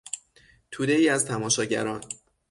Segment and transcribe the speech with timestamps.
[0.71, 2.03] تودهای از تماشاگران